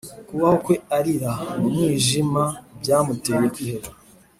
[0.27, 2.43] kubaho kwe arira mu mwijima
[2.79, 3.89] byamuteye kwiheba